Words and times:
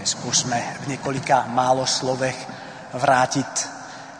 se 0.00 0.06
skúsme 0.06 0.76
v 0.80 0.86
několika 0.86 1.44
málo 1.46 1.86
slovech 1.86 2.48
vrátit 2.92 3.68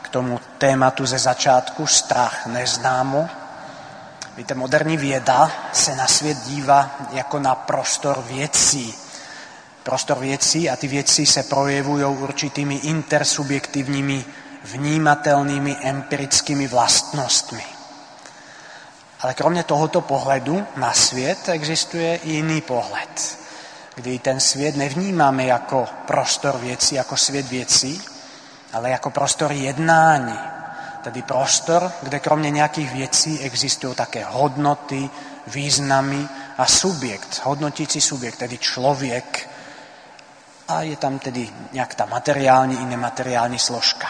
k 0.03 0.08
tomu 0.08 0.41
tématu 0.58 1.06
ze 1.06 1.18
začátku 1.18 1.87
strach 1.87 2.46
neznámo. 2.46 3.29
Víte, 4.37 4.54
moderní 4.54 4.96
věda 4.96 5.51
se 5.72 5.96
na 5.96 6.06
svět 6.06 6.38
dívá 6.38 6.90
jako 7.11 7.38
na 7.38 7.54
prostor 7.54 8.24
věcí. 8.29 8.95
Prostor 9.82 10.19
věcí 10.19 10.71
a 10.71 10.77
ty 10.77 10.88
věci 10.88 11.27
se 11.27 11.43
projevují 11.43 12.04
určitými 12.04 12.74
intersubjektivními, 12.74 14.24
vnímatelnými, 14.64 15.76
empirickými 15.82 16.68
vlastnostmi. 16.68 17.64
Ale 19.20 19.34
kromě 19.34 19.64
tohoto 19.64 20.00
pohledu 20.00 20.66
na 20.76 20.92
svět 20.92 21.48
existuje 21.48 22.16
i 22.16 22.30
jiný 22.30 22.60
pohled, 22.60 23.38
kdy 23.95 24.18
ten 24.18 24.41
svět 24.41 24.77
nevnímáme 24.77 25.45
jako 25.45 25.88
prostor 26.07 26.59
věcí, 26.59 26.95
jako 26.95 27.16
svět 27.16 27.49
věcí, 27.49 28.03
ale 28.72 28.90
jako 28.90 29.11
prostor 29.11 29.53
jednání. 29.53 30.39
Tedy 31.03 31.22
prostor, 31.22 31.93
kde 32.03 32.20
kromě 32.20 32.50
nějakých 32.50 32.92
věcí 32.92 33.41
existují 33.41 33.94
také 33.94 34.25
hodnoty, 34.25 35.11
významy 35.47 36.28
a 36.58 36.66
subjekt, 36.66 37.41
hodnotící 37.44 38.00
subjekt, 38.00 38.36
tedy 38.36 38.58
člověk. 38.58 39.50
A 40.69 40.83
je 40.83 40.97
tam 40.97 41.19
tedy 41.19 41.48
nějak 41.72 41.94
ta 41.94 42.06
materiální 42.06 42.80
i 42.80 42.84
nemateriální 42.84 43.58
složka. 43.58 44.08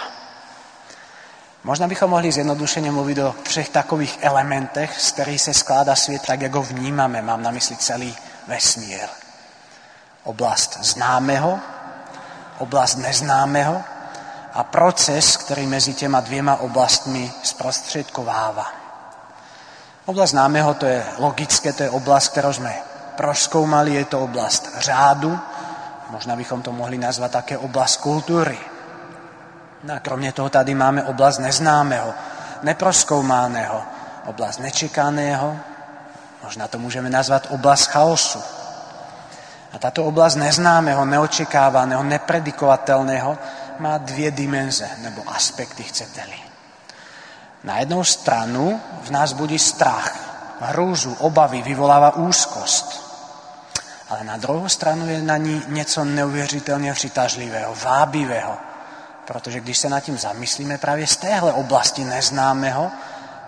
Možná 1.64 1.88
bychom 1.88 2.10
mohli 2.10 2.32
zjednodušeně 2.32 2.90
mluvit 2.90 3.18
o 3.18 3.34
třech 3.42 3.68
takových 3.68 4.18
elementech, 4.20 5.00
z 5.00 5.12
kterých 5.12 5.40
se 5.42 5.54
skládá 5.54 5.96
svět 5.96 6.22
tak, 6.26 6.40
jak 6.40 6.54
ho 6.54 6.62
vnímáme. 6.62 7.22
Mám 7.22 7.42
na 7.42 7.50
mysli 7.50 7.76
celý 7.76 8.16
vesmír. 8.46 9.08
Oblast 10.24 10.78
známého, 10.84 11.58
oblast 12.58 12.96
neznámého 12.96 13.82
a 14.52 14.64
proces, 14.64 15.36
který 15.36 15.66
mezi 15.66 15.94
těma 15.94 16.20
dvěma 16.20 16.56
oblastmi 16.56 17.32
zprostředkovává. 17.42 18.66
Oblast 20.06 20.30
známého 20.30 20.74
to 20.74 20.86
je 20.86 21.06
logické, 21.18 21.72
to 21.72 21.82
je 21.82 21.90
oblast, 21.90 22.28
kterou 22.28 22.52
jsme 22.52 22.74
proskoumali, 23.16 23.94
je 23.94 24.04
to 24.04 24.20
oblast 24.20 24.68
řádu, 24.78 25.38
možná 26.10 26.36
bychom 26.36 26.62
to 26.62 26.72
mohli 26.72 26.98
nazvat 26.98 27.30
také 27.30 27.58
oblast 27.58 27.96
kultury. 27.96 28.58
No 29.84 29.94
a 29.94 29.98
kromě 29.98 30.32
toho 30.32 30.50
tady 30.50 30.74
máme 30.74 31.04
oblast 31.04 31.38
neznámého, 31.38 32.14
neproskoumáného, 32.62 33.82
oblast 34.26 34.58
nečekaného, 34.58 35.56
možná 36.44 36.68
to 36.68 36.78
můžeme 36.78 37.10
nazvat 37.10 37.46
oblast 37.50 37.86
chaosu. 37.86 38.42
A 39.72 39.78
tato 39.78 40.04
oblast 40.04 40.34
neznámého, 40.34 41.04
neočekávaného, 41.04 42.02
nepredikovatelného 42.02 43.38
má 43.78 43.98
dvě 43.98 44.30
dimenze, 44.30 44.90
nebo 44.98 45.22
aspekty, 45.26 45.82
chcete-li. 45.82 46.40
Na 47.64 47.78
jednou 47.78 48.04
stranu 48.04 48.80
v 49.02 49.10
nás 49.10 49.32
budí 49.32 49.58
strach, 49.58 50.16
hrůzu, 50.60 51.16
obavy, 51.18 51.62
vyvolává 51.62 52.16
úzkost. 52.16 53.10
Ale 54.08 54.24
na 54.24 54.36
druhou 54.36 54.68
stranu 54.68 55.08
je 55.08 55.22
na 55.22 55.36
ní 55.36 55.62
něco 55.68 56.04
neuvěřitelně 56.04 56.92
přitažlivého, 56.92 57.74
vábivého, 57.84 58.58
Protože 59.32 59.60
když 59.60 59.78
se 59.78 59.88
nad 59.88 60.00
tím 60.00 60.18
zamyslíme, 60.18 60.78
právě 60.78 61.06
z 61.06 61.16
téhle 61.16 61.52
oblasti 61.52 62.04
neznámého 62.04 62.90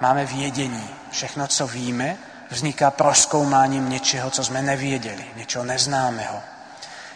máme 0.00 0.26
vědění. 0.26 0.90
Všechno, 1.10 1.46
co 1.46 1.66
víme, 1.66 2.16
vzniká 2.52 2.90
proskoumáním 2.90 3.90
něčeho, 3.90 4.30
co 4.30 4.44
jsme 4.44 4.62
nevěděli, 4.62 5.24
něčeho 5.36 5.64
neznámého. 5.64 6.40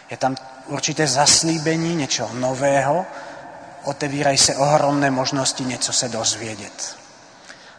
Je 0.09 0.17
tam 0.17 0.35
určité 0.65 1.07
zaslíbení 1.07 1.95
něčeho 1.95 2.29
nového, 2.33 3.05
otevírají 3.83 4.37
se 4.37 4.55
ohromné 4.55 5.11
možnosti 5.11 5.65
něco 5.65 5.93
se 5.93 6.09
dozvědět. 6.09 6.95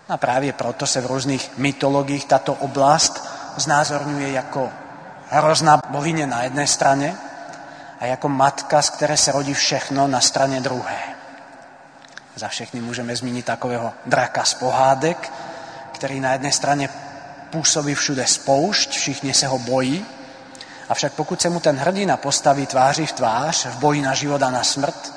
A 0.08 0.16
právě 0.16 0.52
proto 0.52 0.86
se 0.86 1.00
v 1.00 1.06
různých 1.06 1.50
mytologiích 1.56 2.24
tato 2.24 2.54
oblast 2.54 3.28
znázorňuje 3.56 4.32
jako 4.32 4.70
hrozná 5.30 5.82
bohyně 5.88 6.26
na 6.26 6.42
jedné 6.42 6.66
straně 6.66 7.16
a 8.00 8.06
jako 8.06 8.28
matka, 8.28 8.82
z 8.82 8.90
které 8.90 9.16
se 9.16 9.32
rodí 9.32 9.54
všechno 9.54 10.08
na 10.08 10.20
straně 10.20 10.60
druhé. 10.60 10.98
Za 12.36 12.48
všechny 12.48 12.80
můžeme 12.80 13.16
zmínit 13.16 13.46
takového 13.46 13.92
draka 14.06 14.44
z 14.44 14.54
pohádek, 14.54 15.32
který 15.92 16.20
na 16.20 16.32
jedné 16.32 16.52
straně 16.52 16.88
působí 17.50 17.94
všude 17.94 18.26
spoušť, 18.26 18.90
všichni 18.90 19.34
se 19.34 19.46
ho 19.46 19.58
bojí, 19.58 20.06
avšak 20.88 21.12
pokud 21.12 21.40
se 21.40 21.50
mu 21.50 21.60
ten 21.60 21.76
hrdina 21.76 22.16
postaví 22.16 22.66
tváří 22.66 23.06
v 23.06 23.12
tvář 23.12 23.66
v 23.66 23.76
boji 23.76 24.02
na 24.02 24.14
život 24.14 24.42
a 24.42 24.50
na 24.50 24.64
smrt, 24.64 25.14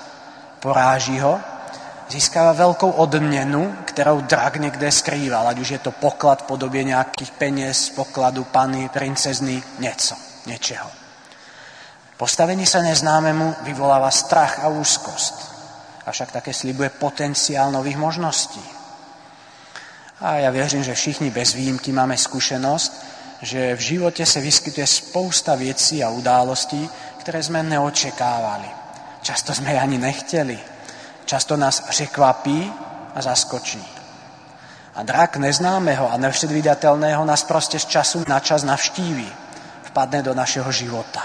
poráží 0.59 1.19
ho, 1.19 1.39
získává 2.09 2.53
velkou 2.53 2.91
odměnu, 2.91 3.75
kterou 3.85 4.21
drak 4.21 4.55
někde 4.55 4.91
skrýval, 4.91 5.47
ať 5.47 5.59
už 5.59 5.69
je 5.69 5.79
to 5.79 5.91
poklad 5.91 6.41
v 6.41 6.45
podobě 6.45 6.83
nějakých 6.83 7.31
peněz, 7.31 7.89
pokladu, 7.89 8.43
pany, 8.43 8.89
princezny, 8.89 9.63
něco, 9.79 10.15
něčeho. 10.45 10.91
Postavení 12.21 12.69
sa 12.69 12.85
neznámemu 12.85 13.65
vyvoláva 13.65 14.13
strach 14.13 14.61
a 14.61 14.69
úzkost, 14.69 15.41
avšak 16.05 16.31
také 16.31 16.53
slibuje 16.53 16.93
potenciál 16.93 17.73
nových 17.73 17.97
možností. 17.97 18.61
A 20.21 20.35
ja 20.35 20.51
věřím, 20.51 20.83
že 20.83 20.93
všichni 20.93 21.29
bez 21.29 21.53
výjimky 21.53 21.91
máme 21.91 22.17
zkušenosť, 22.17 22.93
že 23.41 23.75
v 23.75 23.79
živote 23.79 24.25
se 24.25 24.39
vyskytuje 24.39 24.87
spousta 24.87 25.55
věcí 25.55 26.03
a 26.03 26.09
událostí, 26.09 26.89
které 27.17 27.43
jsme 27.43 27.63
neočekávali. 27.63 28.69
Často 29.21 29.53
jsme 29.53 29.73
je 29.73 29.79
ani 29.79 29.97
nechtěli. 29.97 30.59
Často 31.25 31.57
nás 31.57 31.79
překvapí 31.79 32.73
a 33.15 33.21
zaskočí. 33.21 33.87
A 34.95 35.03
drak 35.03 35.37
neznámého 35.37 36.11
a 36.11 36.17
nepředvídatelného 36.17 37.25
nás 37.25 37.43
prostě 37.43 37.79
z 37.79 37.85
času 37.85 38.25
na 38.27 38.39
čas 38.39 38.63
navštíví. 38.63 39.31
Vpadne 39.83 40.21
do 40.21 40.33
našeho 40.33 40.71
života. 40.71 41.21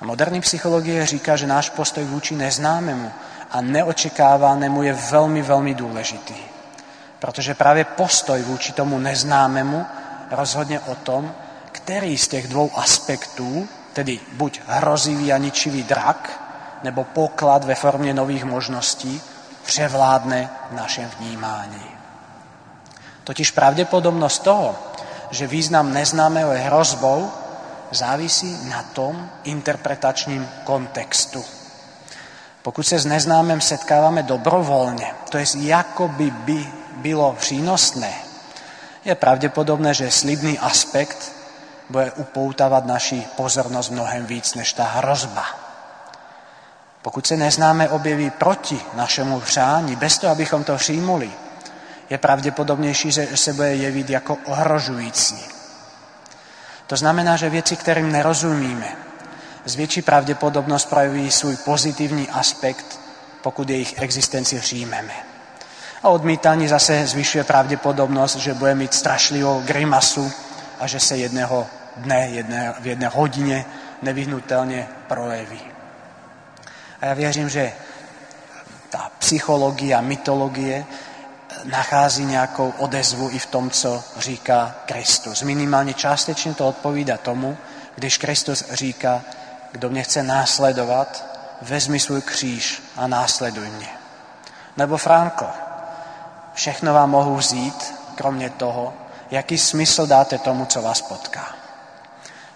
A 0.00 0.04
moderní 0.04 0.40
psychologie 0.40 1.06
říká, 1.06 1.36
že 1.36 1.46
náš 1.46 1.70
postoj 1.70 2.04
vůči 2.04 2.34
neznámému 2.34 3.12
a 3.50 3.60
neočekávanému 3.60 4.82
je 4.82 4.92
velmi, 4.92 5.42
velmi 5.42 5.74
důležitý. 5.74 6.59
Protože 7.20 7.54
právě 7.54 7.84
postoj 7.84 8.42
vůči 8.42 8.72
tomu 8.72 8.98
neznámému 8.98 9.86
rozhodně 10.30 10.80
o 10.80 10.94
tom, 10.94 11.34
který 11.72 12.18
z 12.18 12.28
těch 12.28 12.48
dvou 12.48 12.70
aspektů, 12.76 13.68
tedy 13.92 14.20
buď 14.32 14.60
hrozivý 14.66 15.32
a 15.32 15.38
ničivý 15.38 15.82
drak, 15.82 16.40
nebo 16.82 17.04
poklad 17.04 17.64
ve 17.64 17.74
formě 17.74 18.14
nových 18.14 18.44
možností, 18.44 19.22
převládne 19.64 20.50
v 20.70 20.74
našem 20.74 21.10
vnímání. 21.18 21.84
Totiž 23.24 23.50
pravděpodobnost 23.50 24.38
toho, 24.38 24.78
že 25.30 25.46
význam 25.46 25.92
neznámého 25.92 26.52
je 26.52 26.58
hrozbou, 26.58 27.30
závisí 27.90 28.68
na 28.68 28.82
tom 28.82 29.30
interpretačním 29.44 30.48
kontextu. 30.64 31.44
Pokud 32.62 32.82
se 32.82 32.98
s 32.98 33.06
neznámým 33.06 33.60
setkáváme 33.60 34.22
dobrovolně, 34.22 35.14
to 35.28 35.38
je 35.38 35.44
jako 35.54 36.08
by, 36.08 36.30
by 36.30 36.79
bylo 37.00 37.32
přínosné, 37.32 38.12
je 39.04 39.14
pravděpodobné, 39.14 39.94
že 39.94 40.10
slibný 40.10 40.58
aspekt 40.58 41.32
bude 41.90 42.12
upoutávat 42.12 42.86
naši 42.86 43.26
pozornost 43.36 43.90
mnohem 43.90 44.26
víc 44.26 44.54
než 44.54 44.72
ta 44.72 44.84
hrozba. 44.84 45.44
Pokud 47.02 47.26
se 47.26 47.36
neznáme 47.36 47.88
objeví 47.88 48.30
proti 48.30 48.80
našemu 48.94 49.40
přání, 49.40 49.96
bez 49.96 50.18
toho, 50.18 50.32
abychom 50.32 50.64
to 50.64 50.76
přijmuli, 50.76 51.30
je 52.10 52.18
pravděpodobnější, 52.18 53.10
že 53.10 53.28
se 53.34 53.52
bude 53.52 53.74
jevit 53.74 54.10
jako 54.10 54.38
ohrožující. 54.44 55.44
To 56.86 56.96
znamená, 56.96 57.36
že 57.36 57.50
věci, 57.50 57.76
kterým 57.76 58.12
nerozumíme, 58.12 58.96
z 59.64 59.74
větší 59.74 60.02
pravděpodobnost 60.02 60.84
projeví 60.84 61.30
svůj 61.30 61.56
pozitivní 61.56 62.28
aspekt, 62.28 63.00
pokud 63.42 63.70
jejich 63.70 64.02
existenci 64.02 64.60
přijmeme. 64.60 65.29
A 66.02 66.08
odmítání 66.08 66.68
zase 66.68 67.06
zvyšuje 67.06 67.44
pravděpodobnost, 67.44 68.36
že 68.36 68.54
bude 68.54 68.74
mít 68.74 68.94
strašlivou 68.94 69.62
grimasu 69.62 70.32
a 70.80 70.86
že 70.86 71.00
se 71.00 71.16
jedného 71.16 71.66
dne, 71.96 72.28
jedné, 72.28 72.74
v 72.80 72.86
jedné 72.86 73.08
hodině 73.08 73.64
nevyhnutelně 74.02 74.88
projeví. 75.08 75.60
A 77.00 77.06
já 77.06 77.14
věřím, 77.14 77.48
že 77.48 77.72
ta 78.90 79.10
psychologie, 79.18 80.02
mytologie 80.02 80.84
nachází 81.64 82.24
nějakou 82.24 82.72
odezvu 82.78 83.30
i 83.30 83.38
v 83.38 83.46
tom, 83.46 83.70
co 83.70 84.04
říká 84.16 84.74
Kristus. 84.86 85.42
Minimálně 85.42 85.94
částečně 85.94 86.54
to 86.54 86.68
odpovídá 86.68 87.16
tomu, 87.16 87.56
když 87.94 88.18
Kristus 88.18 88.64
říká, 88.70 89.22
kdo 89.72 89.90
mě 89.90 90.02
chce 90.02 90.22
následovat, 90.22 91.24
vezmi 91.62 92.00
svůj 92.00 92.22
kříž 92.22 92.82
a 92.96 93.06
následuj 93.06 93.68
mě. 93.68 93.88
Nebo 94.76 94.96
Franko, 94.96 95.46
všechno 96.60 96.94
vám 96.94 97.10
mohu 97.10 97.36
vzít, 97.36 97.94
kromě 98.14 98.50
toho, 98.50 98.94
jaký 99.30 99.58
smysl 99.58 100.06
dáte 100.06 100.38
tomu, 100.38 100.66
co 100.66 100.82
vás 100.82 101.02
potká. 101.02 101.54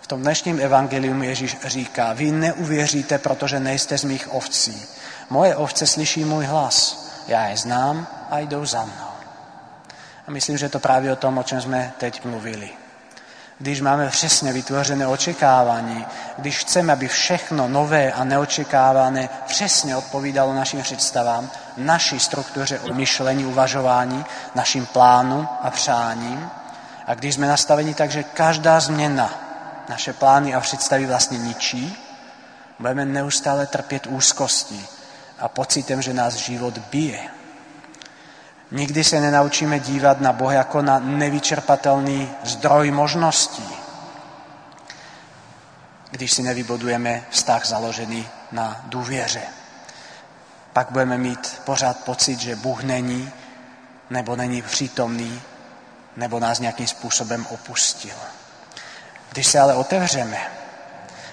V 0.00 0.06
tom 0.06 0.20
dnešním 0.20 0.60
evangelium 0.60 1.22
Ježíš 1.22 1.56
říká, 1.64 2.12
vy 2.12 2.30
neuvěříte, 2.30 3.18
protože 3.18 3.60
nejste 3.60 3.98
z 3.98 4.04
mých 4.04 4.34
ovcí. 4.34 4.82
Moje 5.30 5.56
ovce 5.56 5.86
slyší 5.86 6.24
můj 6.24 6.44
hlas, 6.44 7.08
já 7.26 7.46
je 7.46 7.56
znám 7.56 8.06
a 8.30 8.38
jdou 8.38 8.66
za 8.66 8.84
mnou. 8.84 9.14
A 10.26 10.30
myslím, 10.30 10.58
že 10.58 10.68
to 10.68 10.78
právě 10.78 11.12
o 11.12 11.16
tom, 11.16 11.38
o 11.38 11.42
čem 11.42 11.60
jsme 11.60 11.92
teď 11.98 12.24
mluvili. 12.24 12.83
Když 13.58 13.80
máme 13.80 14.08
přesně 14.08 14.52
vytvořené 14.52 15.06
očekávání, 15.06 16.06
když 16.38 16.58
chceme, 16.58 16.92
aby 16.92 17.08
všechno 17.08 17.68
nové 17.68 18.12
a 18.12 18.24
neočekávané 18.24 19.28
přesně 19.46 19.96
odpovídalo 19.96 20.54
našim 20.54 20.82
představám, 20.82 21.50
naší 21.76 22.20
struktuře 22.20 22.80
myšlení, 22.92 23.46
uvažování, 23.46 24.24
našim 24.54 24.86
plánům 24.86 25.48
a 25.62 25.70
přáním, 25.70 26.50
a 27.06 27.14
když 27.14 27.34
jsme 27.34 27.48
nastaveni 27.48 27.94
tak, 27.94 28.10
že 28.10 28.22
každá 28.22 28.80
změna 28.80 29.30
naše 29.88 30.12
plány 30.12 30.54
a 30.54 30.60
představy 30.60 31.06
vlastně 31.06 31.38
ničí, 31.38 31.96
budeme 32.78 33.04
neustále 33.04 33.66
trpět 33.66 34.06
úzkostí 34.06 34.86
a 35.38 35.48
pocitem, 35.48 36.02
že 36.02 36.14
nás 36.14 36.34
život 36.34 36.78
bije. 36.78 37.20
Nikdy 38.74 39.04
se 39.04 39.20
nenaučíme 39.20 39.78
dívat 39.80 40.20
na 40.20 40.32
Boha 40.32 40.52
jako 40.52 40.82
na 40.82 40.98
nevyčerpatelný 40.98 42.30
zdroj 42.44 42.90
možností, 42.90 43.68
když 46.10 46.32
si 46.32 46.42
nevybudujeme 46.42 47.22
vztah 47.30 47.66
založený 47.66 48.28
na 48.52 48.80
důvěře. 48.84 49.42
Pak 50.72 50.90
budeme 50.90 51.18
mít 51.18 51.60
pořád 51.64 52.04
pocit, 52.04 52.40
že 52.40 52.56
Bůh 52.56 52.82
není, 52.82 53.30
nebo 54.10 54.36
není 54.36 54.62
přítomný, 54.62 55.42
nebo 56.16 56.40
nás 56.40 56.60
nějakým 56.60 56.86
způsobem 56.86 57.46
opustil. 57.50 58.16
Když 59.32 59.46
se 59.46 59.60
ale 59.60 59.74
otevřeme, 59.74 60.38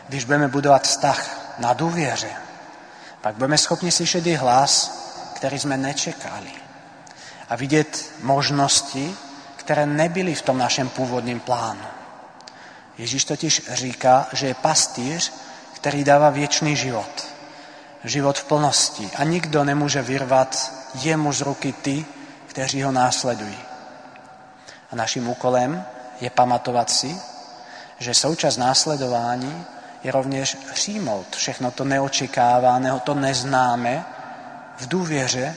když 0.08 0.26
budeme 0.26 0.48
budovat 0.48 0.84
vztah 0.84 1.54
na 1.60 1.74
důvěře, 1.74 2.32
pak 3.22 3.36
budeme 3.36 3.58
schopni 3.58 3.92
slyšet 3.92 4.28
i 4.28 4.36
hlas, 4.36 4.92
který 5.36 5.60
jsme 5.60 5.78
nečekali 5.78 6.61
a 7.52 7.56
vidět 7.56 8.12
možnosti, 8.22 9.16
které 9.56 9.86
nebyly 9.86 10.36
v 10.36 10.42
tom 10.42 10.58
našem 10.58 10.90
původním 10.90 11.40
plánu. 11.40 11.84
Ježíš 12.98 13.26
totiž 13.26 13.62
říká, 13.72 14.28
že 14.34 14.48
je 14.48 14.54
pastýř, 14.54 15.34
který 15.74 16.04
dává 16.04 16.30
věčný 16.30 16.76
život. 16.76 17.28
Život 18.04 18.40
v 18.40 18.44
plnosti. 18.44 19.10
A 19.16 19.24
nikdo 19.24 19.64
nemůže 19.64 20.02
vyrvat 20.02 20.74
jemu 20.94 21.34
z 21.34 21.42
ruky 21.42 21.74
ty, 21.74 22.06
kteří 22.48 22.84
ho 22.84 22.92
následují. 22.92 23.60
A 24.92 24.96
naším 24.96 25.30
úkolem 25.30 25.86
je 26.22 26.30
pamatovat 26.30 26.90
si, 26.90 27.18
že 28.00 28.14
součas 28.14 28.58
následování 28.58 29.66
je 30.04 30.12
rovněž 30.12 30.56
přijmout 30.74 31.36
všechno 31.36 31.72
to 31.72 31.84
neočekávaného, 31.84 33.00
to 33.00 33.14
neznáme, 33.14 34.06
v 34.78 34.88
důvěře, 34.88 35.56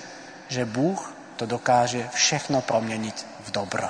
že 0.48 0.64
Bůh 0.64 1.14
to 1.36 1.46
dokáže 1.46 2.08
všechno 2.12 2.60
proměnit 2.60 3.26
v 3.44 3.50
dobro. 3.50 3.88